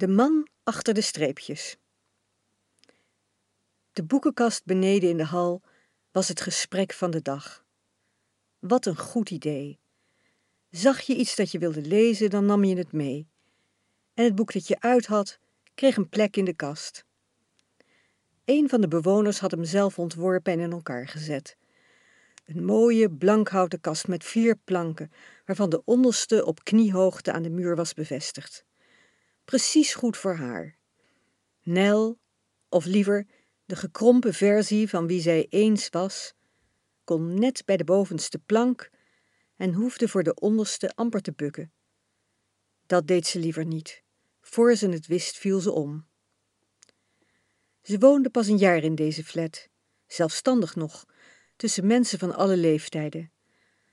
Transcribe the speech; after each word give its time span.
De 0.00 0.08
man 0.08 0.48
achter 0.62 0.94
de 0.94 1.00
streepjes. 1.00 1.76
De 3.92 4.04
boekenkast 4.04 4.64
beneden 4.64 5.08
in 5.08 5.16
de 5.16 5.24
hal 5.24 5.62
was 6.12 6.28
het 6.28 6.40
gesprek 6.40 6.92
van 6.92 7.10
de 7.10 7.22
dag. 7.22 7.64
Wat 8.58 8.86
een 8.86 8.96
goed 8.96 9.30
idee. 9.30 9.78
Zag 10.70 11.00
je 11.00 11.14
iets 11.14 11.36
dat 11.36 11.50
je 11.50 11.58
wilde 11.58 11.80
lezen, 11.80 12.30
dan 12.30 12.46
nam 12.46 12.64
je 12.64 12.76
het 12.76 12.92
mee. 12.92 13.28
En 14.14 14.24
het 14.24 14.34
boek 14.34 14.52
dat 14.52 14.66
je 14.66 14.80
uit 14.80 15.06
had, 15.06 15.38
kreeg 15.74 15.96
een 15.96 16.08
plek 16.08 16.36
in 16.36 16.44
de 16.44 16.54
kast. 16.54 17.04
Een 18.44 18.68
van 18.68 18.80
de 18.80 18.88
bewoners 18.88 19.38
had 19.38 19.50
hem 19.50 19.64
zelf 19.64 19.98
ontworpen 19.98 20.52
en 20.52 20.60
in 20.60 20.72
elkaar 20.72 21.08
gezet. 21.08 21.56
Een 22.44 22.64
mooie 22.64 23.10
blankhouten 23.10 23.80
kast 23.80 24.08
met 24.08 24.24
vier 24.24 24.56
planken, 24.56 25.12
waarvan 25.44 25.70
de 25.70 25.84
onderste 25.84 26.44
op 26.44 26.64
kniehoogte 26.64 27.32
aan 27.32 27.42
de 27.42 27.50
muur 27.50 27.76
was 27.76 27.94
bevestigd. 27.94 28.68
Precies 29.50 29.94
goed 29.94 30.16
voor 30.16 30.34
haar. 30.34 30.76
Nel, 31.62 32.18
of 32.68 32.84
liever 32.84 33.26
de 33.64 33.76
gekrompen 33.76 34.34
versie 34.34 34.88
van 34.88 35.06
wie 35.06 35.20
zij 35.20 35.46
eens 35.48 35.88
was, 35.88 36.34
kon 37.04 37.34
net 37.34 37.62
bij 37.64 37.76
de 37.76 37.84
bovenste 37.84 38.38
plank 38.38 38.90
en 39.56 39.72
hoefde 39.72 40.08
voor 40.08 40.22
de 40.22 40.34
onderste 40.34 40.94
amper 40.94 41.20
te 41.20 41.32
bukken. 41.32 41.72
Dat 42.86 43.06
deed 43.06 43.26
ze 43.26 43.38
liever 43.38 43.64
niet. 43.64 44.02
Voor 44.40 44.74
ze 44.74 44.88
het 44.88 45.06
wist, 45.06 45.36
viel 45.36 45.60
ze 45.60 45.72
om. 45.72 46.06
Ze 47.82 47.98
woonde 47.98 48.30
pas 48.30 48.46
een 48.46 48.58
jaar 48.58 48.82
in 48.82 48.94
deze 48.94 49.24
flat, 49.24 49.68
zelfstandig 50.06 50.74
nog, 50.74 51.04
tussen 51.56 51.86
mensen 51.86 52.18
van 52.18 52.34
alle 52.34 52.56
leeftijden. 52.56 53.32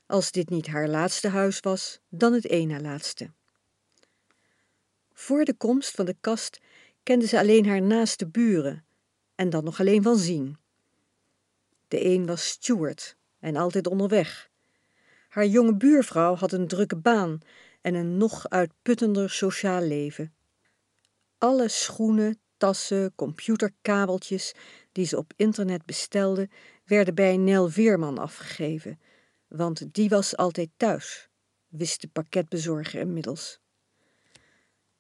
Als 0.06 0.32
dit 0.32 0.50
niet 0.50 0.68
haar 0.68 0.88
laatste 0.88 1.28
huis 1.28 1.60
was, 1.60 2.00
dan 2.10 2.34
het 2.34 2.66
na 2.68 2.80
laatste. 2.80 3.36
Voor 5.28 5.46
de 5.46 5.54
komst 5.54 5.96
van 5.96 6.06
de 6.06 6.16
kast 6.22 6.60
kende 7.04 7.28
ze 7.28 7.40
alleen 7.40 7.66
haar 7.66 7.82
naaste 7.82 8.28
buren, 8.28 8.86
en 9.36 9.50
dan 9.50 9.64
nog 9.64 9.80
alleen 9.80 10.04
van 10.04 10.18
zien. 10.18 10.58
De 11.88 12.06
een 12.06 12.26
was 12.26 12.48
Stuart 12.48 13.18
en 13.40 13.56
altijd 13.56 13.88
onderweg. 13.88 14.50
Haar 15.30 15.46
jonge 15.46 15.76
buurvrouw 15.76 16.36
had 16.36 16.52
een 16.52 16.68
drukke 16.68 16.96
baan 16.96 17.40
en 17.82 17.94
een 17.94 18.18
nog 18.18 18.50
uitputtender 18.50 19.30
sociaal 19.30 19.82
leven. 19.82 20.34
Alle 21.38 21.68
schoenen, 21.68 22.40
tassen, 22.58 23.16
computerkabeltjes 23.16 24.54
die 24.92 25.06
ze 25.06 25.18
op 25.18 25.34
internet 25.36 25.86
bestelde, 25.86 26.50
werden 26.86 27.16
bij 27.16 27.38
Nel 27.38 27.70
Veerman 27.70 28.18
afgegeven, 28.18 29.00
want 29.48 29.94
die 29.94 30.10
was 30.10 30.38
altijd 30.38 30.70
thuis, 30.78 31.30
wist 31.68 32.02
de 32.02 32.08
pakketbezorger 32.08 33.00
inmiddels. 33.00 33.60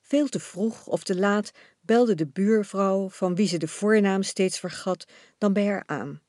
Veel 0.07 0.27
te 0.27 0.39
vroeg 0.39 0.87
of 0.87 1.03
te 1.03 1.15
laat 1.15 1.51
belde 1.81 2.15
de 2.15 2.27
buurvrouw, 2.27 3.09
van 3.09 3.35
wie 3.35 3.47
ze 3.47 3.57
de 3.57 3.67
voornaam 3.67 4.23
steeds 4.23 4.59
vergat, 4.59 5.05
dan 5.37 5.53
bij 5.53 5.65
haar 5.65 5.83
aan. 5.85 6.21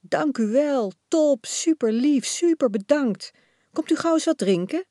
Dank 0.00 0.38
u 0.38 0.46
wel, 0.46 0.92
top, 1.08 1.46
super 1.46 1.92
lief, 1.92 2.24
super 2.24 2.70
bedankt. 2.70 3.32
Komt 3.72 3.90
u 3.90 3.96
gauw 3.96 4.12
eens 4.12 4.24
wat 4.24 4.38
drinken? 4.38 4.84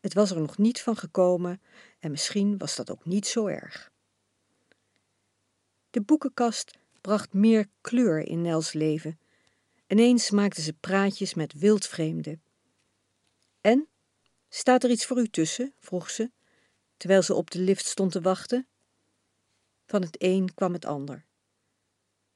Het 0.00 0.14
was 0.14 0.30
er 0.30 0.40
nog 0.40 0.58
niet 0.58 0.80
van 0.80 0.96
gekomen 0.96 1.62
en 1.98 2.10
misschien 2.10 2.58
was 2.58 2.76
dat 2.76 2.90
ook 2.90 3.04
niet 3.04 3.26
zo 3.26 3.46
erg. 3.46 3.90
De 5.90 6.00
boekenkast 6.00 6.78
bracht 7.00 7.32
meer 7.32 7.66
kleur 7.80 8.18
in 8.18 8.42
Nels 8.42 8.72
leven. 8.72 9.18
Ineens 9.86 10.30
maakte 10.30 10.62
ze 10.62 10.72
praatjes 10.72 11.34
met 11.34 11.52
wildvreemden. 11.52 12.42
En? 13.60 13.88
Staat 14.48 14.84
er 14.84 14.90
iets 14.90 15.06
voor 15.06 15.18
u 15.18 15.28
tussen? 15.28 15.74
vroeg 15.78 16.10
ze, 16.10 16.30
terwijl 17.00 17.22
ze 17.22 17.34
op 17.34 17.50
de 17.50 17.58
lift 17.58 17.86
stond 17.86 18.12
te 18.12 18.20
wachten. 18.20 18.66
Van 19.86 20.02
het 20.02 20.16
een 20.18 20.54
kwam 20.54 20.72
het 20.72 20.84
ander. 20.84 21.24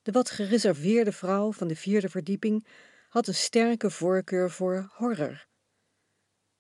De 0.02 0.12
wat 0.12 0.30
gereserveerde 0.30 1.12
vrouw 1.12 1.52
van 1.52 1.68
de 1.68 1.76
vierde 1.76 2.08
verdieping 2.08 2.66
had 3.08 3.26
een 3.26 3.34
sterke 3.34 3.90
voorkeur 3.90 4.50
voor 4.50 4.90
horror. 4.92 5.46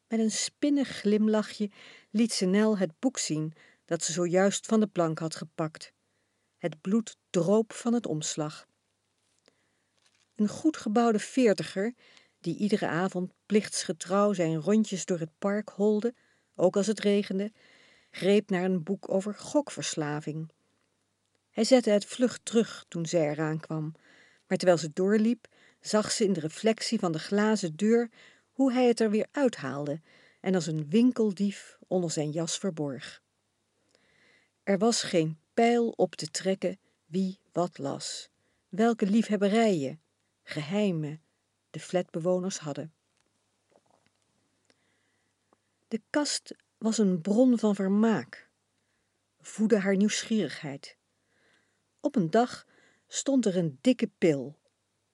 Met 0.08 0.20
een 0.20 0.30
spinnig 0.30 0.88
glimlachje 0.88 1.70
liet 2.10 2.32
ze 2.32 2.44
Nel 2.44 2.78
het 2.78 2.90
boek 2.98 3.18
zien 3.18 3.52
dat 3.84 4.02
ze 4.02 4.12
zojuist 4.12 4.66
van 4.66 4.80
de 4.80 4.86
plank 4.86 5.18
had 5.18 5.36
gepakt. 5.36 5.92
Het 6.56 6.80
bloed 6.80 7.16
droop 7.30 7.72
van 7.72 7.92
het 7.92 8.06
omslag. 8.06 8.66
Een 10.34 10.48
goed 10.48 10.76
gebouwde 10.76 11.18
veertiger, 11.18 11.94
die 12.40 12.56
iedere 12.56 12.86
avond 12.86 13.32
plichtsgetrouw 13.46 14.32
zijn 14.32 14.56
rondjes 14.56 15.04
door 15.04 15.18
het 15.18 15.38
park 15.38 15.68
holde, 15.68 16.14
ook 16.54 16.76
als 16.76 16.86
het 16.86 17.00
regende, 17.00 17.52
greep 18.14 18.50
naar 18.50 18.64
een 18.64 18.82
boek 18.82 19.12
over 19.12 19.34
gokverslaving. 19.34 20.50
Hij 21.50 21.64
zette 21.64 21.90
het 21.90 22.04
vlug 22.04 22.38
terug 22.42 22.84
toen 22.88 23.06
zij 23.06 23.30
eraan 23.30 23.60
kwam, 23.60 23.94
maar 24.46 24.58
terwijl 24.58 24.78
ze 24.78 24.90
doorliep, 24.92 25.46
zag 25.80 26.12
ze 26.12 26.24
in 26.24 26.32
de 26.32 26.40
reflectie 26.40 26.98
van 26.98 27.12
de 27.12 27.18
glazen 27.18 27.76
deur 27.76 28.10
hoe 28.52 28.72
hij 28.72 28.86
het 28.86 29.00
er 29.00 29.10
weer 29.10 29.26
uithaalde 29.30 30.00
en 30.40 30.54
als 30.54 30.66
een 30.66 30.88
winkeldief 30.88 31.78
onder 31.86 32.10
zijn 32.10 32.30
jas 32.30 32.58
verborg. 32.58 33.22
Er 34.62 34.78
was 34.78 35.02
geen 35.02 35.38
pijl 35.54 35.88
op 35.88 36.14
te 36.14 36.30
trekken 36.30 36.78
wie 37.06 37.38
wat 37.52 37.78
las, 37.78 38.30
welke 38.68 39.06
liefhebberijen, 39.06 40.00
geheimen 40.42 41.22
de 41.70 41.80
flatbewoners 41.80 42.58
hadden. 42.58 42.92
De 45.88 46.00
kast 46.10 46.54
was 46.84 46.98
een 46.98 47.20
bron 47.20 47.58
van 47.58 47.74
vermaak, 47.74 48.50
voedde 49.40 49.78
haar 49.78 49.96
nieuwsgierigheid. 49.96 50.96
Op 52.00 52.16
een 52.16 52.30
dag 52.30 52.66
stond 53.06 53.46
er 53.46 53.56
een 53.56 53.78
dikke 53.80 54.10
pil, 54.18 54.58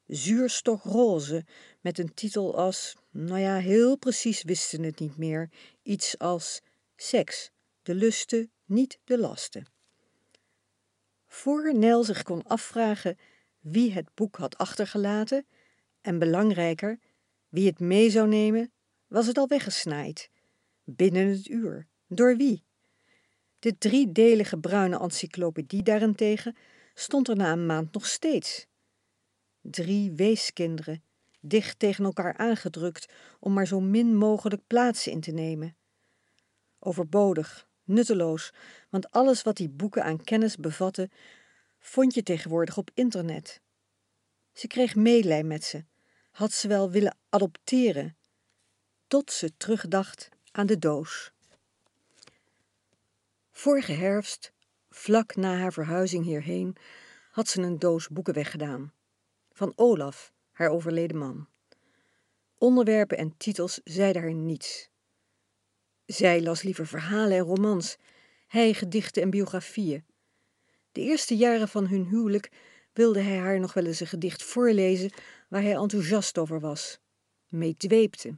zuurstokroze, 0.06 1.44
met 1.80 1.98
een 1.98 2.14
titel 2.14 2.56
als, 2.56 2.96
nou 3.10 3.38
ja, 3.38 3.58
heel 3.58 3.96
precies 3.96 4.42
wisten 4.42 4.82
het 4.82 4.98
niet 5.00 5.16
meer, 5.16 5.50
iets 5.82 6.18
als 6.18 6.60
seks, 6.96 7.50
de 7.82 7.94
lusten, 7.94 8.52
niet 8.64 8.98
de 9.04 9.18
lasten. 9.18 9.66
Voor 11.26 11.74
Nel 11.74 12.04
zich 12.04 12.22
kon 12.22 12.42
afvragen 12.42 13.18
wie 13.58 13.92
het 13.92 14.14
boek 14.14 14.36
had 14.36 14.58
achtergelaten, 14.58 15.46
en 16.00 16.18
belangrijker, 16.18 16.98
wie 17.48 17.66
het 17.66 17.80
mee 17.80 18.10
zou 18.10 18.28
nemen, 18.28 18.72
was 19.06 19.26
het 19.26 19.38
al 19.38 19.48
weggesnaaid. 19.48 20.30
Binnen 20.96 21.28
het 21.28 21.48
uur. 21.48 21.86
Door 22.06 22.36
wie? 22.36 22.64
De 23.58 23.78
driedelige 23.78 24.58
bruine 24.58 24.98
encyclopedie 24.98 25.82
daarentegen 25.82 26.56
stond 26.94 27.28
er 27.28 27.36
na 27.36 27.52
een 27.52 27.66
maand 27.66 27.92
nog 27.92 28.06
steeds. 28.06 28.66
Drie 29.60 30.12
weeskinderen, 30.12 31.02
dicht 31.40 31.78
tegen 31.78 32.04
elkaar 32.04 32.36
aangedrukt 32.36 33.12
om 33.40 33.52
maar 33.52 33.66
zo 33.66 33.80
min 33.80 34.16
mogelijk 34.16 34.62
plaats 34.66 35.06
in 35.06 35.20
te 35.20 35.30
nemen. 35.30 35.76
Overbodig, 36.78 37.68
nutteloos, 37.84 38.52
want 38.88 39.10
alles 39.10 39.42
wat 39.42 39.56
die 39.56 39.68
boeken 39.68 40.04
aan 40.04 40.24
kennis 40.24 40.56
bevatten, 40.56 41.10
vond 41.78 42.14
je 42.14 42.22
tegenwoordig 42.22 42.76
op 42.76 42.90
internet. 42.94 43.60
Ze 44.52 44.66
kreeg 44.66 44.94
meelij 44.94 45.42
met 45.42 45.64
ze, 45.64 45.84
had 46.30 46.52
ze 46.52 46.68
wel 46.68 46.90
willen 46.90 47.16
adopteren, 47.28 48.16
tot 49.06 49.32
ze 49.32 49.56
terugdacht 49.56 50.28
aan 50.52 50.66
de 50.66 50.78
doos. 50.78 51.32
Vorige 53.50 53.92
herfst, 53.92 54.52
vlak 54.90 55.36
na 55.36 55.56
haar 55.56 55.72
verhuizing 55.72 56.24
hierheen, 56.24 56.76
had 57.30 57.48
ze 57.48 57.62
een 57.62 57.78
doos 57.78 58.08
boeken 58.08 58.34
weggedaan. 58.34 58.92
Van 59.52 59.72
Olaf, 59.76 60.32
haar 60.50 60.68
overleden 60.68 61.16
man. 61.16 61.48
Onderwerpen 62.58 63.18
en 63.18 63.36
titels 63.36 63.80
zeiden 63.84 64.22
haar 64.22 64.34
niets. 64.34 64.90
Zij 66.06 66.42
las 66.42 66.62
liever 66.62 66.86
verhalen 66.86 67.36
en 67.36 67.44
romans, 67.44 67.96
hij 68.46 68.74
gedichten 68.74 69.22
en 69.22 69.30
biografieën. 69.30 70.04
De 70.92 71.00
eerste 71.00 71.36
jaren 71.36 71.68
van 71.68 71.86
hun 71.86 72.04
huwelijk 72.04 72.50
wilde 72.92 73.20
hij 73.20 73.38
haar 73.38 73.60
nog 73.60 73.72
wel 73.72 73.84
eens 73.84 74.00
een 74.00 74.06
gedicht 74.06 74.42
voorlezen 74.42 75.10
waar 75.48 75.62
hij 75.62 75.74
enthousiast 75.74 76.38
over 76.38 76.60
was. 76.60 77.00
Mee 77.48 77.76
dweepte. 77.76 78.36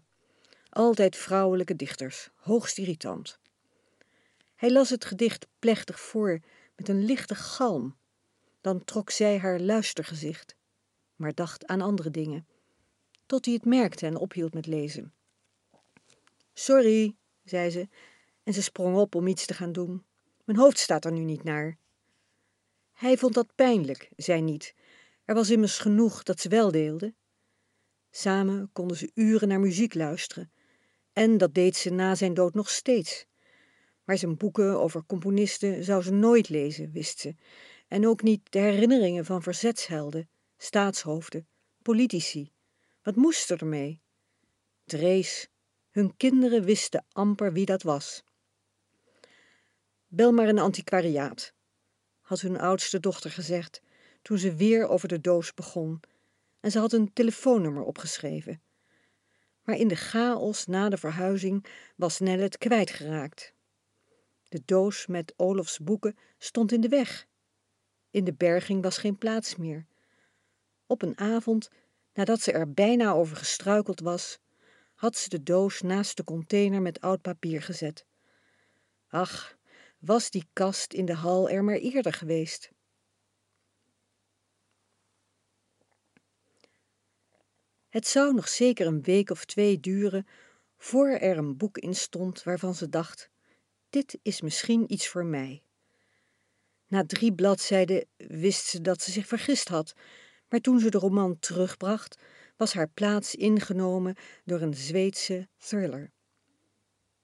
Altijd 0.72 1.16
vrouwelijke 1.16 1.76
dichters, 1.76 2.30
hoogst 2.34 2.78
irritant. 2.78 3.38
Hij 4.54 4.70
las 4.70 4.90
het 4.90 5.04
gedicht 5.04 5.46
plechtig 5.58 6.00
voor 6.00 6.40
met 6.76 6.88
een 6.88 7.04
lichte 7.04 7.34
galm. 7.34 7.96
Dan 8.60 8.84
trok 8.84 9.10
zij 9.10 9.38
haar 9.38 9.60
luistergezicht, 9.60 10.54
maar 11.16 11.34
dacht 11.34 11.66
aan 11.66 11.80
andere 11.80 12.10
dingen, 12.10 12.46
tot 13.26 13.44
hij 13.44 13.54
het 13.54 13.64
merkte 13.64 14.06
en 14.06 14.16
ophield 14.16 14.54
met 14.54 14.66
lezen. 14.66 15.12
Sorry, 16.52 17.16
zei 17.44 17.70
ze, 17.70 17.88
en 18.42 18.52
ze 18.52 18.62
sprong 18.62 18.96
op 18.96 19.14
om 19.14 19.26
iets 19.26 19.46
te 19.46 19.54
gaan 19.54 19.72
doen. 19.72 20.04
Mijn 20.44 20.58
hoofd 20.58 20.78
staat 20.78 21.04
er 21.04 21.12
nu 21.12 21.24
niet 21.24 21.44
naar. 21.44 21.76
Hij 22.92 23.16
vond 23.16 23.34
dat 23.34 23.54
pijnlijk, 23.54 24.10
zij 24.16 24.40
niet. 24.40 24.74
Er 25.24 25.34
was 25.34 25.50
immers 25.50 25.78
genoeg 25.78 26.22
dat 26.22 26.40
ze 26.40 26.48
wel 26.48 26.70
deelde. 26.70 27.14
Samen 28.10 28.70
konden 28.72 28.96
ze 28.96 29.10
uren 29.14 29.48
naar 29.48 29.60
muziek 29.60 29.94
luisteren. 29.94 30.52
En 31.12 31.38
dat 31.38 31.54
deed 31.54 31.76
ze 31.76 31.90
na 31.90 32.14
zijn 32.14 32.34
dood 32.34 32.54
nog 32.54 32.70
steeds. 32.70 33.26
Maar 34.04 34.18
zijn 34.18 34.36
boeken 34.36 34.80
over 34.80 35.04
componisten 35.06 35.84
zou 35.84 36.02
ze 36.02 36.12
nooit 36.12 36.48
lezen, 36.48 36.92
wist 36.92 37.18
ze. 37.18 37.34
En 37.88 38.06
ook 38.06 38.22
niet 38.22 38.40
de 38.52 38.58
herinneringen 38.58 39.24
van 39.24 39.42
verzetshelden, 39.42 40.28
staatshoofden, 40.56 41.46
politici. 41.82 42.52
Wat 43.02 43.16
moest 43.16 43.50
er 43.50 43.60
ermee? 43.60 44.00
Drees, 44.84 45.48
hun 45.90 46.16
kinderen 46.16 46.64
wisten 46.64 47.04
amper 47.12 47.52
wie 47.52 47.66
dat 47.66 47.82
was. 47.82 48.24
Bel 50.06 50.32
maar 50.32 50.48
een 50.48 50.58
antiquariaat, 50.58 51.52
had 52.20 52.40
hun 52.40 52.58
oudste 52.58 53.00
dochter 53.00 53.30
gezegd 53.30 53.80
toen 54.22 54.38
ze 54.38 54.54
weer 54.54 54.88
over 54.88 55.08
de 55.08 55.20
doos 55.20 55.54
begon 55.54 56.00
en 56.60 56.70
ze 56.70 56.78
had 56.78 56.92
een 56.92 57.12
telefoonnummer 57.12 57.82
opgeschreven. 57.82 58.62
Maar 59.62 59.76
in 59.76 59.88
de 59.88 59.96
chaos 59.96 60.66
na 60.66 60.88
de 60.88 60.96
verhuizing 60.96 61.66
was 61.96 62.18
Nel 62.18 62.38
het 62.38 62.58
kwijtgeraakt. 62.58 63.54
De 64.48 64.62
doos 64.64 65.06
met 65.06 65.34
Olofs 65.36 65.78
boeken 65.78 66.16
stond 66.38 66.72
in 66.72 66.80
de 66.80 66.88
weg. 66.88 67.26
In 68.10 68.24
de 68.24 68.34
berging 68.34 68.82
was 68.82 68.98
geen 68.98 69.18
plaats 69.18 69.56
meer. 69.56 69.86
Op 70.86 71.02
een 71.02 71.18
avond, 71.18 71.70
nadat 72.14 72.40
ze 72.40 72.52
er 72.52 72.72
bijna 72.72 73.12
over 73.12 73.36
gestruikeld 73.36 74.00
was, 74.00 74.38
had 74.94 75.16
ze 75.16 75.28
de 75.28 75.42
doos 75.42 75.80
naast 75.80 76.16
de 76.16 76.24
container 76.24 76.82
met 76.82 77.00
oud 77.00 77.20
papier 77.20 77.62
gezet. 77.62 78.04
Ach, 79.08 79.56
was 79.98 80.30
die 80.30 80.48
kast 80.52 80.92
in 80.92 81.04
de 81.04 81.14
hal 81.14 81.50
er 81.50 81.64
maar 81.64 81.76
eerder 81.76 82.12
geweest. 82.12 82.70
Het 87.92 88.06
zou 88.06 88.34
nog 88.34 88.48
zeker 88.48 88.86
een 88.86 89.02
week 89.02 89.30
of 89.30 89.44
twee 89.44 89.80
duren 89.80 90.26
voor 90.76 91.08
er 91.08 91.36
een 91.36 91.56
boek 91.56 91.78
in 91.78 91.94
stond 91.94 92.42
waarvan 92.42 92.74
ze 92.74 92.88
dacht: 92.88 93.30
dit 93.90 94.18
is 94.22 94.40
misschien 94.40 94.92
iets 94.92 95.08
voor 95.08 95.24
mij. 95.24 95.62
Na 96.86 97.04
drie 97.06 97.34
bladzijden 97.34 98.06
wist 98.16 98.66
ze 98.66 98.80
dat 98.80 99.02
ze 99.02 99.10
zich 99.10 99.26
vergist 99.26 99.68
had, 99.68 99.94
maar 100.48 100.60
toen 100.60 100.80
ze 100.80 100.90
de 100.90 100.98
roman 100.98 101.38
terugbracht, 101.38 102.18
was 102.56 102.72
haar 102.72 102.88
plaats 102.88 103.34
ingenomen 103.34 104.16
door 104.44 104.60
een 104.60 104.74
Zweedse 104.74 105.48
thriller. 105.58 106.12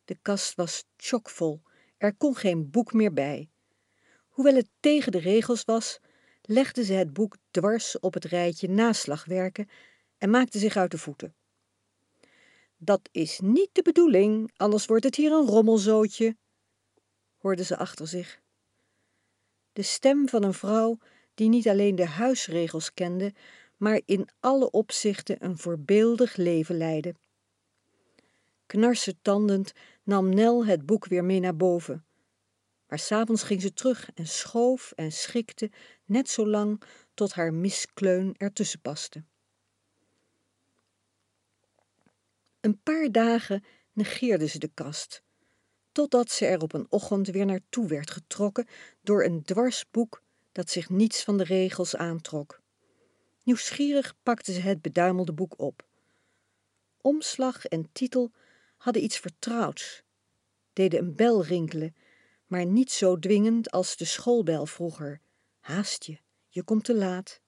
De 0.04 0.18
kast 0.22 0.54
was 0.54 0.84
chockvol, 0.96 1.62
er 1.98 2.14
kon 2.16 2.34
geen 2.36 2.70
boek 2.70 2.92
meer 2.92 3.12
bij. 3.12 3.50
Hoewel 4.28 4.54
het 4.54 4.68
tegen 4.80 5.12
de 5.12 5.20
regels 5.20 5.64
was, 5.64 6.00
legde 6.42 6.84
ze 6.84 6.92
het 6.92 7.12
boek 7.12 7.36
dwars 7.50 7.98
op 7.98 8.14
het 8.14 8.24
rijtje 8.24 8.68
naslagwerken 8.68 9.68
en 10.18 10.30
maakte 10.30 10.58
zich 10.58 10.76
uit 10.76 10.90
de 10.90 10.98
voeten. 10.98 11.34
Dat 12.76 13.08
is 13.12 13.40
niet 13.40 13.70
de 13.72 13.82
bedoeling, 13.82 14.50
anders 14.56 14.86
wordt 14.86 15.04
het 15.04 15.16
hier 15.16 15.32
een 15.32 15.46
rommelzootje, 15.46 16.36
hoorde 17.38 17.64
ze 17.64 17.76
achter 17.76 18.08
zich. 18.08 18.40
De 19.72 19.82
stem 19.82 20.28
van 20.28 20.42
een 20.42 20.54
vrouw 20.54 20.98
die 21.34 21.48
niet 21.48 21.68
alleen 21.68 21.94
de 21.94 22.06
huisregels 22.06 22.94
kende, 22.94 23.34
maar 23.76 24.00
in 24.04 24.28
alle 24.40 24.70
opzichten 24.70 25.44
een 25.44 25.58
voorbeeldig 25.58 26.36
leven 26.36 26.76
leidde. 26.76 27.14
Knarsetandend 28.66 29.72
nam 30.02 30.28
Nel 30.28 30.66
het 30.66 30.86
boek 30.86 31.06
weer 31.06 31.24
mee 31.24 31.40
naar 31.40 31.56
boven. 31.56 32.04
Maar 32.88 32.98
s'avonds 32.98 33.42
ging 33.42 33.62
ze 33.62 33.72
terug 33.72 34.10
en 34.14 34.26
schoof 34.26 34.92
en 34.96 35.12
schikte 35.12 35.70
net 36.04 36.28
zo 36.28 36.46
lang 36.46 36.82
tot 37.14 37.32
haar 37.32 37.54
miskleun 37.54 38.34
ertussen 38.36 38.80
paste. 38.80 39.24
Een 42.60 42.80
paar 42.82 43.12
dagen 43.12 43.64
negeerde 43.92 44.46
ze 44.46 44.58
de 44.58 44.70
kast, 44.74 45.22
totdat 45.92 46.30
ze 46.30 46.46
er 46.46 46.62
op 46.62 46.72
een 46.72 46.86
ochtend 46.88 47.28
weer 47.28 47.46
naartoe 47.46 47.86
werd 47.86 48.10
getrokken 48.10 48.66
door 49.02 49.24
een 49.24 49.42
dwarsboek 49.42 50.22
dat 50.52 50.70
zich 50.70 50.88
niets 50.88 51.24
van 51.24 51.36
de 51.36 51.44
regels 51.44 51.96
aantrok. 51.96 52.60
Nieuwsgierig 53.42 54.14
pakte 54.22 54.52
ze 54.52 54.60
het 54.60 54.82
beduimelde 54.82 55.32
boek 55.32 55.58
op. 55.58 55.86
Omslag 57.00 57.64
en 57.64 57.92
titel 57.92 58.32
hadden 58.76 59.02
iets 59.02 59.18
vertrouwds, 59.18 60.02
deden 60.72 61.00
een 61.00 61.14
bel 61.14 61.44
rinkelen, 61.44 61.96
maar 62.46 62.66
niet 62.66 62.90
zo 62.90 63.18
dwingend 63.18 63.70
als 63.70 63.96
de 63.96 64.04
schoolbel 64.04 64.66
vroeger. 64.66 65.20
Haast 65.58 66.04
je, 66.04 66.18
je 66.48 66.62
komt 66.62 66.84
te 66.84 66.94
laat. 66.94 67.40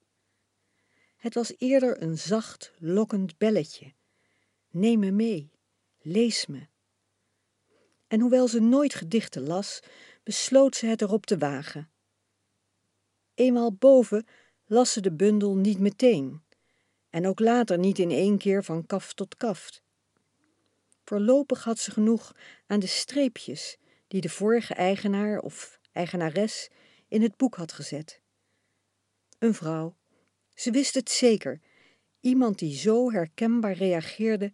Het 1.16 1.34
was 1.34 1.54
eerder 1.58 2.02
een 2.02 2.18
zacht, 2.18 2.72
lokkend 2.78 3.38
belletje. 3.38 3.92
Neem 4.70 4.98
me 4.98 5.10
mee, 5.10 5.50
lees 5.98 6.46
me. 6.46 6.66
En 8.06 8.20
hoewel 8.20 8.48
ze 8.48 8.60
nooit 8.60 8.94
gedichten 8.94 9.46
las, 9.46 9.80
besloot 10.22 10.76
ze 10.76 10.86
het 10.86 11.02
erop 11.02 11.26
te 11.26 11.38
wagen. 11.38 11.90
Eenmaal 13.34 13.72
boven 13.72 14.26
las 14.66 14.92
ze 14.92 15.00
de 15.00 15.12
bundel 15.12 15.56
niet 15.56 15.78
meteen, 15.78 16.42
en 17.10 17.26
ook 17.26 17.40
later 17.40 17.78
niet 17.78 17.98
in 17.98 18.10
één 18.10 18.38
keer 18.38 18.64
van 18.64 18.86
kaft 18.86 19.16
tot 19.16 19.36
kaft. 19.36 19.82
Voorlopig 21.04 21.64
had 21.64 21.78
ze 21.78 21.90
genoeg 21.90 22.36
aan 22.66 22.80
de 22.80 22.86
streepjes 22.86 23.76
die 24.08 24.20
de 24.20 24.28
vorige 24.28 24.74
eigenaar 24.74 25.40
of 25.40 25.80
eigenares 25.92 26.70
in 27.08 27.22
het 27.22 27.36
boek 27.36 27.54
had 27.54 27.72
gezet. 27.72 28.20
Een 29.38 29.54
vrouw. 29.54 29.96
Ze 30.54 30.70
wist 30.70 30.94
het 30.94 31.10
zeker. 31.10 31.60
Iemand 32.20 32.58
die 32.58 32.76
zo 32.76 33.10
herkenbaar 33.10 33.72
reageerde, 33.72 34.52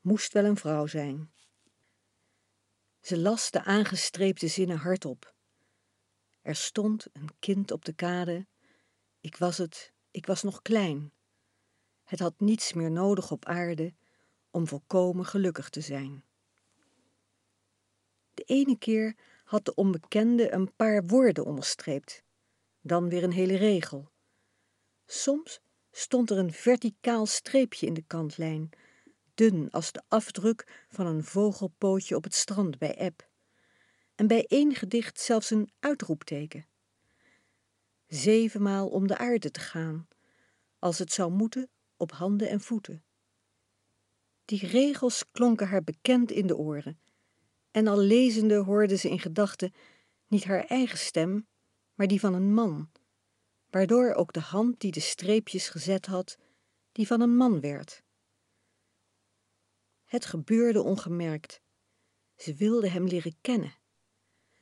moest 0.00 0.32
wel 0.32 0.44
een 0.44 0.56
vrouw 0.56 0.86
zijn. 0.86 1.32
Ze 3.00 3.18
las 3.18 3.50
de 3.50 3.64
aangestreepte 3.64 4.48
zinnen 4.48 4.76
hardop. 4.76 5.34
Er 6.42 6.56
stond 6.56 7.06
een 7.12 7.28
kind 7.38 7.70
op 7.70 7.84
de 7.84 7.92
kade. 7.92 8.46
Ik 9.20 9.36
was 9.36 9.58
het, 9.58 9.92
ik 10.10 10.26
was 10.26 10.42
nog 10.42 10.62
klein. 10.62 11.12
Het 12.04 12.18
had 12.18 12.40
niets 12.40 12.72
meer 12.72 12.90
nodig 12.90 13.30
op 13.30 13.44
aarde 13.44 13.94
om 14.50 14.66
volkomen 14.66 15.24
gelukkig 15.24 15.68
te 15.68 15.80
zijn. 15.80 16.24
De 18.34 18.42
ene 18.42 18.78
keer 18.78 19.16
had 19.44 19.64
de 19.64 19.74
onbekende 19.74 20.52
een 20.52 20.74
paar 20.74 21.06
woorden 21.06 21.44
onderstreept, 21.44 22.22
dan 22.80 23.08
weer 23.08 23.22
een 23.22 23.32
hele 23.32 23.56
regel. 23.56 24.10
Soms 25.06 25.60
stond 25.98 26.30
er 26.30 26.38
een 26.38 26.52
verticaal 26.52 27.26
streepje 27.26 27.86
in 27.86 27.94
de 27.94 28.02
kantlijn, 28.06 28.70
dun 29.34 29.70
als 29.70 29.92
de 29.92 30.02
afdruk 30.08 30.86
van 30.88 31.06
een 31.06 31.24
vogelpootje 31.24 32.16
op 32.16 32.24
het 32.24 32.34
strand 32.34 32.78
bij 32.78 32.94
eb, 32.94 33.28
en 34.14 34.26
bij 34.26 34.46
één 34.46 34.74
gedicht 34.74 35.20
zelfs 35.20 35.50
een 35.50 35.70
uitroepteken. 35.78 36.66
Zevenmaal 38.06 38.88
om 38.88 39.06
de 39.06 39.18
aarde 39.18 39.50
te 39.50 39.60
gaan, 39.60 40.08
als 40.78 40.98
het 40.98 41.12
zou 41.12 41.32
moeten 41.32 41.70
op 41.96 42.12
handen 42.12 42.48
en 42.48 42.60
voeten. 42.60 43.04
Die 44.44 44.66
regels 44.66 45.30
klonken 45.30 45.68
haar 45.68 45.84
bekend 45.84 46.30
in 46.30 46.46
de 46.46 46.56
oren, 46.56 47.00
en 47.70 47.86
al 47.86 47.98
lezende 47.98 48.56
hoorde 48.56 48.96
ze 48.96 49.10
in 49.10 49.20
gedachten 49.20 49.72
niet 50.26 50.44
haar 50.44 50.64
eigen 50.64 50.98
stem, 50.98 51.46
maar 51.94 52.06
die 52.06 52.20
van 52.20 52.34
een 52.34 52.54
man, 52.54 52.90
waardoor 53.70 54.14
ook 54.14 54.32
de 54.32 54.40
hand 54.40 54.80
die 54.80 54.92
de 54.92 55.00
streepjes 55.00 55.68
gezet 55.68 56.06
had, 56.06 56.38
die 56.92 57.06
van 57.06 57.20
een 57.20 57.36
man 57.36 57.60
werd. 57.60 58.02
Het 60.04 60.24
gebeurde 60.24 60.82
ongemerkt. 60.82 61.60
Ze 62.36 62.54
wilde 62.54 62.88
hem 62.88 63.06
leren 63.06 63.36
kennen. 63.40 63.74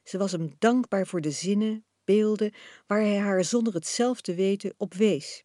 Ze 0.02 0.18
was 0.18 0.32
hem 0.32 0.54
dankbaar 0.58 1.06
voor 1.06 1.20
de 1.20 1.30
zinnen, 1.30 1.84
beelden 2.04 2.54
waar 2.86 3.00
hij 3.00 3.18
haar 3.18 3.44
zonder 3.44 3.74
het 3.74 3.86
zelf 3.86 4.20
te 4.20 4.34
weten 4.34 4.74
op 4.76 4.94
wees. 4.94 5.44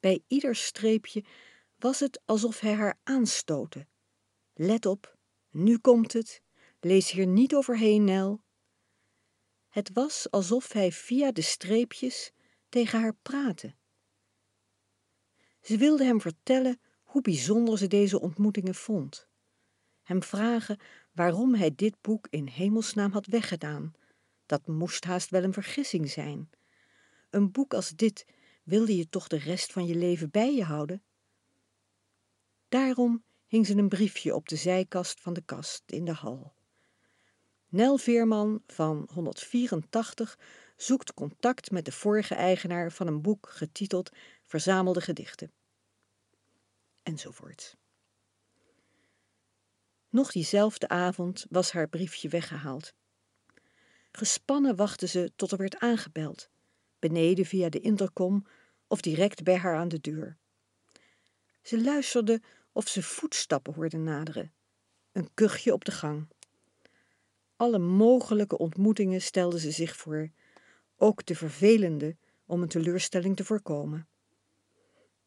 Bij 0.00 0.22
ieder 0.26 0.56
streepje 0.56 1.24
was 1.76 2.00
het 2.00 2.20
alsof 2.24 2.60
hij 2.60 2.74
haar 2.74 2.98
aanstootte. 3.02 3.86
Let 4.54 4.86
op, 4.86 5.16
nu 5.50 5.78
komt 5.78 6.12
het, 6.12 6.42
lees 6.80 7.10
hier 7.10 7.26
niet 7.26 7.54
overheen, 7.54 8.04
Nel. 8.04 8.43
Het 9.74 9.92
was 9.92 10.30
alsof 10.30 10.72
hij 10.72 10.92
via 10.92 11.32
de 11.32 11.42
streepjes 11.42 12.32
tegen 12.68 13.00
haar 13.00 13.14
praatte. 13.22 13.74
Ze 15.60 15.76
wilde 15.76 16.04
hem 16.04 16.20
vertellen 16.20 16.80
hoe 17.02 17.22
bijzonder 17.22 17.78
ze 17.78 17.86
deze 17.86 18.20
ontmoetingen 18.20 18.74
vond. 18.74 19.28
Hem 20.02 20.22
vragen 20.22 20.78
waarom 21.12 21.54
hij 21.54 21.74
dit 21.74 22.00
boek 22.00 22.26
in 22.30 22.46
hemelsnaam 22.46 23.12
had 23.12 23.26
weggedaan. 23.26 23.92
Dat 24.46 24.66
moest 24.66 25.04
haast 25.04 25.30
wel 25.30 25.42
een 25.42 25.52
vergissing 25.52 26.10
zijn. 26.10 26.50
Een 27.30 27.50
boek 27.50 27.74
als 27.74 27.90
dit 27.90 28.26
wilde 28.64 28.96
je 28.96 29.08
toch 29.08 29.28
de 29.28 29.38
rest 29.38 29.72
van 29.72 29.86
je 29.86 29.94
leven 29.94 30.30
bij 30.30 30.54
je 30.54 30.64
houden? 30.64 31.02
Daarom 32.68 33.24
hing 33.46 33.66
ze 33.66 33.76
een 33.76 33.88
briefje 33.88 34.34
op 34.34 34.48
de 34.48 34.56
zijkast 34.56 35.20
van 35.20 35.32
de 35.32 35.42
kast 35.42 35.82
in 35.86 36.04
de 36.04 36.12
hal. 36.12 36.54
Nel 37.74 37.98
Veerman 37.98 38.62
van 38.66 39.08
184 39.12 40.38
zoekt 40.76 41.14
contact 41.14 41.70
met 41.70 41.84
de 41.84 41.92
vorige 41.92 42.34
eigenaar 42.34 42.92
van 42.92 43.06
een 43.06 43.22
boek 43.22 43.48
getiteld 43.48 44.10
Verzamelde 44.42 45.00
gedichten 45.00 45.52
enzovoort. 47.02 47.76
Nog 50.08 50.32
diezelfde 50.32 50.88
avond 50.88 51.46
was 51.50 51.72
haar 51.72 51.88
briefje 51.88 52.28
weggehaald. 52.28 52.94
Gespannen 54.12 54.76
wachtte 54.76 55.06
ze 55.06 55.32
tot 55.36 55.52
er 55.52 55.58
werd 55.58 55.78
aangebeld, 55.78 56.48
beneden 56.98 57.44
via 57.44 57.68
de 57.68 57.80
intercom 57.80 58.46
of 58.86 59.00
direct 59.00 59.42
bij 59.42 59.56
haar 59.56 59.76
aan 59.76 59.88
de 59.88 60.00
deur. 60.00 60.36
Ze 61.62 61.82
luisterde 61.82 62.42
of 62.72 62.88
ze 62.88 63.02
voetstappen 63.02 63.74
hoorde 63.74 63.96
naderen, 63.96 64.52
een 65.12 65.34
kuchje 65.34 65.72
op 65.72 65.84
de 65.84 65.92
gang. 65.92 66.28
Alle 67.56 67.78
mogelijke 67.78 68.58
ontmoetingen 68.58 69.22
stelde 69.22 69.58
ze 69.58 69.70
zich 69.70 69.96
voor, 69.96 70.30
ook 70.96 71.26
de 71.26 71.34
vervelende, 71.34 72.16
om 72.46 72.62
een 72.62 72.68
teleurstelling 72.68 73.36
te 73.36 73.44
voorkomen. 73.44 74.08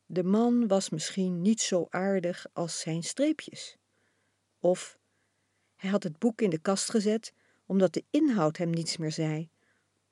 De 0.06 0.24
man 0.24 0.68
was 0.68 0.90
misschien 0.90 1.42
niet 1.42 1.62
zo 1.62 1.88
aardig 1.90 2.46
als 2.54 2.80
zijn 2.80 3.04
streepjes. 3.04 3.78
Of 4.60 4.98
hij 5.76 5.90
had 5.90 6.04
het 6.04 6.20
boek 6.20 6.42
in 6.42 6.50
de 6.50 6.60
kast 6.60 6.90
gezet 6.90 7.34
omdat 7.66 7.94
de 7.94 8.04
inhoud 8.10 8.58
hem 8.58 8.70
niets 8.70 8.98
meer 8.98 9.12
zei. 9.12 9.50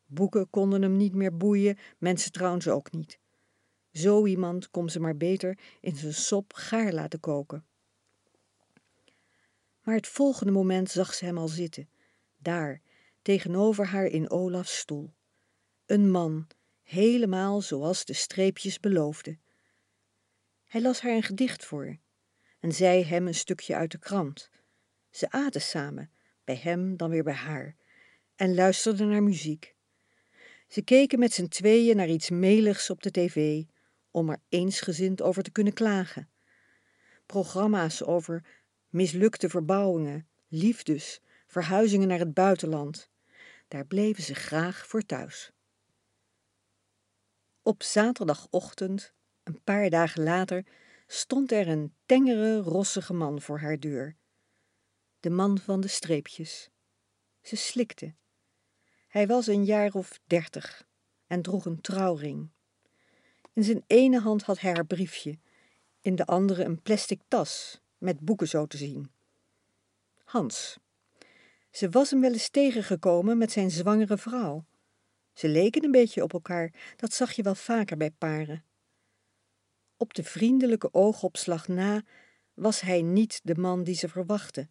Boeken 0.06 0.50
konden 0.50 0.82
hem 0.82 0.98
niet 0.98 1.14
meer 1.14 1.38
boeien, 1.38 1.78
mensen 1.98 2.32
trouwens 2.32 2.68
ook 2.68 2.92
niet. 2.92 3.20
Zo 3.92 4.26
iemand 4.26 4.70
kon 4.70 4.90
ze 4.90 5.00
maar 5.00 5.18
beter 5.18 5.58
in 5.82 5.96
zijn 5.96 6.14
sop 6.14 6.54
gaar 6.54 6.94
laten 6.94 7.20
koken. 7.20 7.66
Maar 9.82 9.96
het 9.96 10.08
volgende 10.08 10.52
moment 10.52 10.90
zag 10.90 11.14
ze 11.14 11.26
hem 11.26 11.38
al 11.38 11.48
zitten, 11.48 11.90
daar, 12.46 12.82
tegenover 13.22 13.86
haar 13.86 14.06
in 14.06 14.30
Olafs 14.30 14.78
stoel. 14.78 15.14
Een 15.86 16.12
man, 16.12 16.48
helemaal 16.84 17.62
zoals 17.62 18.06
de 18.06 18.14
streepjes 18.14 18.80
beloofden. 18.80 19.40
Hij 20.66 20.82
las 20.82 21.02
haar 21.02 21.12
een 21.12 21.24
gedicht 21.24 21.66
voor 21.66 21.98
en 22.60 22.72
zei 22.72 23.04
hem 23.04 23.28
een 23.28 23.36
stukje 23.36 23.76
uit 23.76 23.92
de 23.92 24.00
krant. 24.00 24.50
Ze 25.10 25.32
aten 25.32 25.62
samen, 25.62 26.12
bij 26.44 26.56
hem 26.56 26.98
dan 26.98 27.10
weer 27.10 27.24
bij 27.24 27.34
haar, 27.34 27.76
en 28.36 28.56
luisterden 28.56 29.10
naar 29.10 29.24
muziek. 29.24 29.76
Ze 30.68 30.82
keken 30.82 31.20
met 31.20 31.34
z'n 31.34 31.48
tweeën 31.48 31.96
naar 31.96 32.10
iets 32.10 32.30
meligs 32.30 32.90
op 32.90 33.04
de 33.04 33.12
tv, 33.12 33.64
om 34.12 34.30
er 34.30 34.42
eensgezind 34.50 35.22
over 35.22 35.44
te 35.44 35.52
kunnen 35.52 35.74
klagen. 35.74 36.30
Programma's 37.26 38.02
over 38.02 38.46
mislukte 38.90 39.50
verbouwingen, 39.50 40.28
liefdes, 40.48 41.22
verhuizingen 41.56 42.08
naar 42.08 42.20
het 42.20 42.34
buitenland. 42.34 43.10
Daar 43.68 43.86
bleven 43.86 44.24
ze 44.24 44.36
graag 44.36 44.88
voor 44.88 45.02
thuis. 45.02 45.52
Op 47.62 47.84
zaterdagochtend, 47.84 49.14
een 49.44 49.62
paar 49.64 49.90
dagen 49.90 50.24
later, 50.24 50.66
stond 51.08 51.52
er 51.52 51.68
een 51.68 51.94
tengere, 52.06 52.58
rossige 52.58 53.14
man 53.14 53.42
voor 53.42 53.60
haar 53.60 53.80
deur. 53.80 54.16
De 55.20 55.30
man 55.30 55.58
van 55.58 55.82
de 55.82 55.88
streepjes. 55.88 56.70
Ze 57.42 57.56
slikte. 57.56 58.14
Hij 59.08 59.28
was 59.28 59.48
een 59.48 59.66
jaar 59.66 59.94
of 59.94 60.20
dertig 60.26 60.88
en 61.28 61.42
droeg 61.42 61.66
een 61.66 61.82
trouwring. 61.82 62.50
In 63.54 63.64
zijn 63.64 63.84
ene 63.88 64.20
hand 64.20 64.44
had 64.44 64.60
hij 64.60 64.74
haar 64.74 64.86
briefje, 64.86 65.40
in 66.02 66.16
de 66.16 66.26
andere 66.26 66.64
een 66.64 66.82
plastic 66.82 67.22
tas 67.28 67.82
met 67.98 68.20
boeken 68.20 68.48
zo 68.48 68.66
te 68.66 68.78
zien. 68.78 69.12
Hans. 70.24 70.84
Ze 71.76 71.90
was 71.90 72.10
hem 72.10 72.22
wel 72.22 72.32
eens 72.32 72.50
tegengekomen 72.50 73.38
met 73.38 73.52
zijn 73.52 73.72
zwangere 73.72 74.18
vrouw. 74.18 74.66
Ze 75.34 75.48
leken 75.48 75.84
een 75.84 75.92
beetje 75.92 76.24
op 76.24 76.34
elkaar, 76.34 76.94
dat 76.96 77.14
zag 77.14 77.32
je 77.32 77.44
wel 77.44 77.56
vaker 77.56 77.98
bij 77.98 78.12
paren. 78.12 78.64
Op 79.98 80.14
de 80.14 80.24
vriendelijke 80.24 80.94
oogopslag 80.94 81.68
na 81.68 82.04
was 82.54 82.82
hij 82.82 83.02
niet 83.02 83.40
de 83.44 83.56
man 83.56 83.84
die 83.84 83.96
ze 83.96 84.10
verwachtte. 84.10 84.70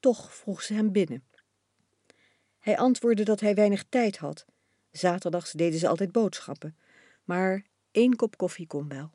Toch 0.00 0.34
vroeg 0.34 0.62
ze 0.62 0.74
hem 0.74 0.92
binnen. 0.92 1.24
Hij 2.58 2.78
antwoordde 2.78 3.22
dat 3.24 3.40
hij 3.40 3.54
weinig 3.54 3.84
tijd 3.88 4.16
had. 4.16 4.44
Zaterdags 4.90 5.52
deden 5.52 5.78
ze 5.78 5.88
altijd 5.88 6.12
boodschappen, 6.12 6.76
maar 7.24 7.64
één 7.90 8.16
kop 8.16 8.36
koffie 8.36 8.66
kon 8.66 8.88
wel. 8.88 9.10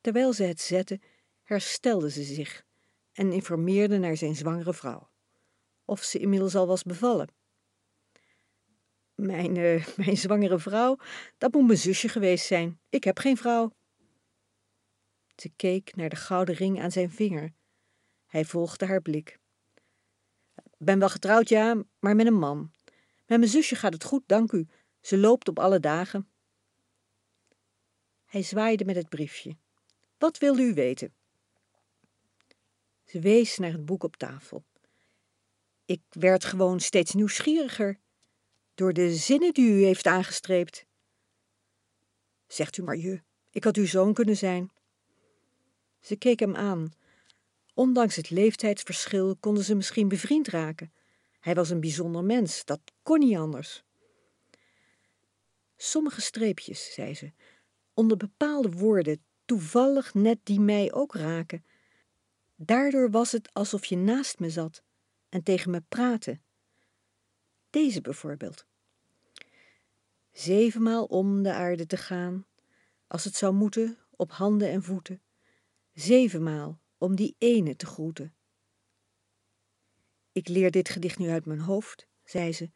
Terwijl 0.00 0.32
ze 0.32 0.42
het 0.42 0.60
zette, 0.60 1.00
herstelde 1.42 2.10
ze 2.10 2.22
zich 2.22 2.64
en 3.12 3.32
informeerde 3.32 3.98
naar 3.98 4.16
zijn 4.16 4.34
zwangere 4.34 4.74
vrouw. 4.74 5.08
Of 5.88 6.02
ze 6.02 6.18
inmiddels 6.18 6.54
al 6.54 6.66
was 6.66 6.82
bevallen. 6.82 7.28
Mijn, 9.14 9.56
uh, 9.56 9.86
mijn 10.04 10.16
zwangere 10.16 10.58
vrouw, 10.58 10.96
dat 11.38 11.52
moet 11.52 11.66
mijn 11.66 11.78
zusje 11.78 12.08
geweest 12.08 12.46
zijn. 12.46 12.80
Ik 12.88 13.04
heb 13.04 13.18
geen 13.18 13.36
vrouw. 13.36 13.72
Ze 15.36 15.50
keek 15.56 15.96
naar 15.96 16.08
de 16.08 16.16
gouden 16.16 16.54
ring 16.54 16.82
aan 16.82 16.90
zijn 16.90 17.10
vinger. 17.10 17.52
Hij 18.26 18.44
volgde 18.44 18.86
haar 18.86 19.00
blik. 19.00 19.38
Ben 20.78 20.98
wel 20.98 21.08
getrouwd, 21.08 21.48
ja, 21.48 21.82
maar 21.98 22.16
met 22.16 22.26
een 22.26 22.38
man. 22.38 22.72
Met 23.26 23.38
mijn 23.38 23.50
zusje 23.50 23.76
gaat 23.76 23.92
het 23.92 24.04
goed, 24.04 24.22
dank 24.26 24.52
u. 24.52 24.66
Ze 25.00 25.18
loopt 25.18 25.48
op 25.48 25.58
alle 25.58 25.80
dagen. 25.80 26.28
Hij 28.24 28.42
zwaaide 28.42 28.84
met 28.84 28.96
het 28.96 29.08
briefje. 29.08 29.56
Wat 30.18 30.38
wilde 30.38 30.62
u 30.62 30.74
weten? 30.74 31.14
Ze 33.04 33.20
wees 33.20 33.58
naar 33.58 33.72
het 33.72 33.84
boek 33.84 34.02
op 34.02 34.16
tafel. 34.16 34.64
Ik 35.88 36.02
werd 36.08 36.44
gewoon 36.44 36.80
steeds 36.80 37.12
nieuwsgieriger 37.12 37.98
door 38.74 38.92
de 38.92 39.14
zinnen 39.14 39.54
die 39.54 39.70
u 39.70 39.84
heeft 39.84 40.06
aangestreept. 40.06 40.86
Zegt 42.46 42.76
u 42.76 42.82
maar 42.82 42.96
je, 42.96 43.22
ik 43.50 43.64
had 43.64 43.76
uw 43.76 43.86
zoon 43.86 44.14
kunnen 44.14 44.36
zijn. 44.36 44.70
Ze 46.00 46.16
keek 46.16 46.40
hem 46.40 46.56
aan. 46.56 46.92
Ondanks 47.74 48.16
het 48.16 48.30
leeftijdsverschil 48.30 49.36
konden 49.36 49.64
ze 49.64 49.74
misschien 49.74 50.08
bevriend 50.08 50.48
raken. 50.48 50.92
Hij 51.40 51.54
was 51.54 51.70
een 51.70 51.80
bijzonder 51.80 52.24
mens, 52.24 52.64
dat 52.64 52.80
kon 53.02 53.18
niet 53.18 53.36
anders. 53.36 53.82
Sommige 55.76 56.20
streepjes, 56.20 56.92
zei 56.92 57.14
ze, 57.14 57.32
onder 57.94 58.16
bepaalde 58.16 58.70
woorden, 58.70 59.24
toevallig 59.44 60.14
net 60.14 60.38
die 60.42 60.60
mij 60.60 60.92
ook 60.92 61.14
raken. 61.14 61.64
Daardoor 62.56 63.10
was 63.10 63.32
het 63.32 63.52
alsof 63.52 63.84
je 63.84 63.96
naast 63.96 64.38
me 64.38 64.50
zat 64.50 64.86
en 65.28 65.42
tegen 65.42 65.70
me 65.70 65.80
praatte. 65.80 66.40
Deze 67.70 68.00
bijvoorbeeld. 68.00 68.66
Zevenmaal 70.32 71.04
om 71.04 71.42
de 71.42 71.52
aarde 71.52 71.86
te 71.86 71.96
gaan, 71.96 72.46
als 73.06 73.24
het 73.24 73.34
zou 73.34 73.54
moeten, 73.54 73.98
op 74.10 74.30
handen 74.30 74.70
en 74.70 74.82
voeten. 74.82 75.22
Zevenmaal 75.92 76.80
om 76.98 77.16
die 77.16 77.34
ene 77.38 77.76
te 77.76 77.86
groeten. 77.86 78.34
Ik 80.32 80.48
leer 80.48 80.70
dit 80.70 80.88
gedicht 80.88 81.18
nu 81.18 81.28
uit 81.28 81.44
mijn 81.44 81.60
hoofd, 81.60 82.08
zei 82.24 82.52
ze, 82.52 82.70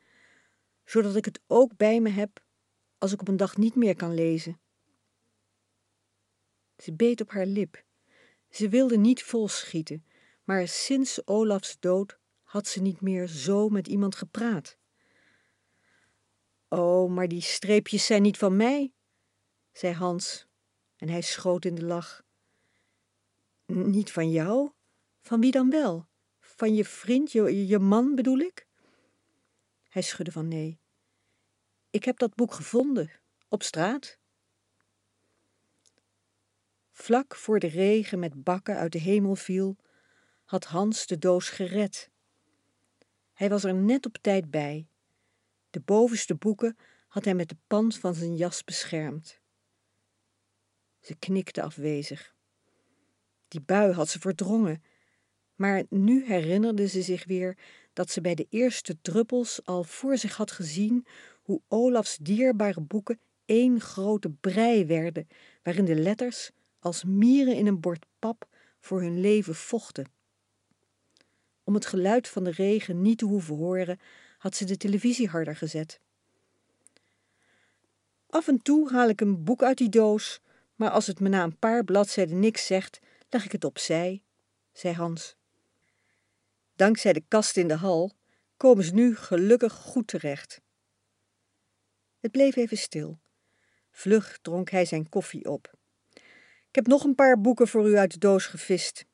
zodat 0.84 1.16
ik 1.16 1.24
het 1.24 1.40
ook 1.46 1.76
bij 1.76 2.00
me 2.00 2.10
heb 2.10 2.44
als 2.98 3.12
ik 3.12 3.20
op 3.20 3.28
een 3.28 3.36
dag 3.36 3.56
niet 3.56 3.74
meer 3.74 3.96
kan 3.96 4.14
lezen. 4.14 4.60
Ze 6.76 6.92
beet 6.92 7.20
op 7.20 7.30
haar 7.30 7.46
lip. 7.46 7.84
Ze 8.48 8.68
wilde 8.68 8.98
niet 8.98 9.22
volschieten, 9.22 10.06
maar 10.44 10.68
sinds 10.68 11.26
Olafs 11.26 11.76
dood 11.80 12.20
had 12.52 12.66
ze 12.66 12.80
niet 12.80 13.00
meer 13.00 13.26
zo 13.26 13.68
met 13.68 13.88
iemand 13.88 14.14
gepraat. 14.14 14.78
Oh, 16.68 17.10
maar 17.10 17.28
die 17.28 17.40
streepjes 17.40 18.06
zijn 18.06 18.22
niet 18.22 18.36
van 18.36 18.56
mij, 18.56 18.92
zei 19.72 19.94
Hans 19.94 20.46
en 20.96 21.08
hij 21.08 21.20
schoot 21.20 21.64
in 21.64 21.74
de 21.74 21.84
lach. 21.84 22.24
Niet 23.66 24.12
van 24.12 24.30
jou? 24.30 24.70
Van 25.20 25.40
wie 25.40 25.50
dan 25.50 25.70
wel? 25.70 26.08
Van 26.40 26.74
je 26.74 26.84
vriend, 26.84 27.32
je, 27.32 27.66
je 27.66 27.78
man 27.78 28.14
bedoel 28.14 28.38
ik? 28.38 28.66
Hij 29.88 30.02
schudde 30.02 30.32
van 30.32 30.48
nee. 30.48 30.80
Ik 31.90 32.04
heb 32.04 32.18
dat 32.18 32.34
boek 32.34 32.52
gevonden, 32.52 33.10
op 33.48 33.62
straat. 33.62 34.18
Vlak 36.90 37.36
voor 37.36 37.58
de 37.58 37.68
regen 37.68 38.18
met 38.18 38.44
bakken 38.44 38.76
uit 38.76 38.92
de 38.92 39.00
hemel 39.00 39.34
viel, 39.34 39.76
had 40.44 40.64
Hans 40.64 41.06
de 41.06 41.18
doos 41.18 41.48
gered. 41.48 42.11
Hij 43.42 43.50
was 43.50 43.64
er 43.64 43.74
net 43.74 44.06
op 44.06 44.18
tijd 44.20 44.50
bij. 44.50 44.86
De 45.70 45.80
bovenste 45.80 46.34
boeken 46.34 46.76
had 47.08 47.24
hij 47.24 47.34
met 47.34 47.48
de 47.48 47.56
pand 47.66 47.98
van 47.98 48.14
zijn 48.14 48.36
jas 48.36 48.64
beschermd. 48.64 49.40
Ze 51.00 51.14
knikte 51.14 51.62
afwezig. 51.62 52.34
Die 53.48 53.60
bui 53.60 53.92
had 53.92 54.08
ze 54.08 54.18
verdrongen, 54.18 54.82
maar 55.54 55.84
nu 55.88 56.24
herinnerde 56.26 56.88
ze 56.88 57.02
zich 57.02 57.24
weer 57.24 57.58
dat 57.92 58.10
ze 58.10 58.20
bij 58.20 58.34
de 58.34 58.46
eerste 58.50 59.00
druppels 59.00 59.64
al 59.64 59.84
voor 59.84 60.16
zich 60.18 60.36
had 60.36 60.50
gezien 60.50 61.06
hoe 61.42 61.60
Olafs 61.68 62.16
dierbare 62.16 62.80
boeken 62.80 63.20
één 63.44 63.80
grote 63.80 64.30
brei 64.30 64.86
werden, 64.86 65.28
waarin 65.62 65.84
de 65.84 65.96
letters 65.96 66.50
als 66.78 67.04
mieren 67.04 67.56
in 67.56 67.66
een 67.66 67.80
bord 67.80 68.06
pap 68.18 68.48
voor 68.80 69.00
hun 69.00 69.20
leven 69.20 69.54
vochten. 69.54 70.21
Om 71.64 71.74
het 71.74 71.86
geluid 71.86 72.28
van 72.28 72.44
de 72.44 72.50
regen 72.50 73.02
niet 73.02 73.18
te 73.18 73.24
hoeven 73.24 73.56
horen, 73.56 74.00
had 74.38 74.56
ze 74.56 74.64
de 74.64 74.76
televisie 74.76 75.28
harder 75.28 75.56
gezet. 75.56 76.00
Af 78.26 78.48
en 78.48 78.62
toe 78.62 78.92
haal 78.92 79.08
ik 79.08 79.20
een 79.20 79.44
boek 79.44 79.62
uit 79.62 79.78
die 79.78 79.88
doos, 79.88 80.40
maar 80.74 80.90
als 80.90 81.06
het 81.06 81.20
me 81.20 81.28
na 81.28 81.42
een 81.42 81.58
paar 81.58 81.84
bladzijden 81.84 82.40
niks 82.40 82.66
zegt, 82.66 83.00
leg 83.28 83.44
ik 83.44 83.52
het 83.52 83.64
opzij, 83.64 84.22
zei 84.72 84.94
Hans. 84.94 85.36
Dankzij 86.76 87.12
de 87.12 87.24
kast 87.28 87.56
in 87.56 87.68
de 87.68 87.76
hal 87.76 88.12
komen 88.56 88.84
ze 88.84 88.94
nu 88.94 89.16
gelukkig 89.16 89.72
goed 89.72 90.06
terecht. 90.06 90.60
Het 92.20 92.30
bleef 92.30 92.56
even 92.56 92.78
stil. 92.78 93.18
Vlug 93.90 94.38
dronk 94.42 94.70
hij 94.70 94.84
zijn 94.84 95.08
koffie 95.08 95.50
op. 95.50 95.74
Ik 96.68 96.74
heb 96.74 96.86
nog 96.86 97.04
een 97.04 97.14
paar 97.14 97.40
boeken 97.40 97.68
voor 97.68 97.88
u 97.88 97.96
uit 97.96 98.12
de 98.12 98.18
doos 98.18 98.46
gevist. 98.46 99.04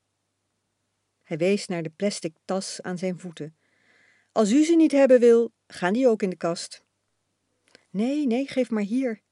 Hij 1.29 1.37
wees 1.37 1.67
naar 1.67 1.83
de 1.83 1.91
plastic 1.91 2.37
tas 2.45 2.83
aan 2.83 2.99
zijn 2.99 3.19
voeten. 3.19 3.57
Als 4.33 4.51
u 4.51 4.65
ze 4.65 4.77
niet 4.77 4.93
hebben 4.93 5.21
wil, 5.21 5.53
gaan 5.67 5.93
die 5.93 6.09
ook 6.09 6.23
in 6.23 6.31
de 6.31 6.37
kast. 6.37 6.85
Nee, 7.91 8.27
nee, 8.27 8.47
geef 8.47 8.71
maar 8.71 8.83
hier. 8.83 9.23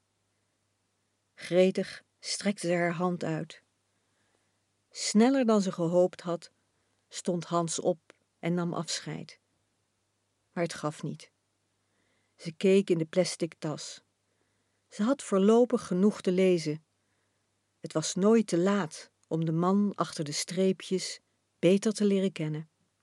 Gretig 1.35 2.03
strekte 2.19 2.67
ze 2.67 2.73
haar 2.73 2.91
hand 2.91 3.23
uit. 3.23 3.61
Sneller 4.89 5.45
dan 5.45 5.61
ze 5.61 5.71
gehoopt 5.71 6.21
had, 6.21 6.51
stond 7.09 7.43
Hans 7.43 7.79
op 7.79 8.13
en 8.39 8.53
nam 8.53 8.73
afscheid. 8.73 9.39
Maar 10.51 10.63
het 10.63 10.73
gaf 10.73 11.03
niet. 11.03 11.31
Ze 12.35 12.51
keek 12.51 12.89
in 12.89 12.97
de 12.97 13.05
plastic 13.05 13.53
tas. 13.59 14.01
Ze 14.87 15.03
had 15.03 15.23
voorlopig 15.23 15.87
genoeg 15.87 16.21
te 16.21 16.31
lezen. 16.31 16.85
Het 17.79 17.93
was 17.93 18.15
nooit 18.15 18.47
te 18.47 18.57
laat 18.57 19.11
om 19.27 19.45
de 19.45 19.51
man 19.51 19.91
achter 19.95 20.23
de 20.23 20.31
streepjes 20.31 21.21
beter 21.59 21.93
te 21.93 22.05
leren 22.05 22.31
kennen. 22.31 22.69